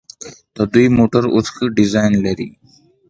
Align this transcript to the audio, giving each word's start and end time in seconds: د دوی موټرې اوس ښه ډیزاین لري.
د 0.55 0.57
دوی 0.73 0.85
موټرې 0.97 1.29
اوس 1.35 1.47
ښه 1.55 1.65
ډیزاین 1.77 2.13
لري. 2.25 2.49